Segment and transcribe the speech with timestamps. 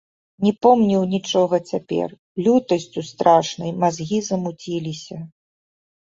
[0.43, 2.07] Не помніў нічога цяпер,
[2.45, 5.17] лютасцю страшнай мазгі замуціліся.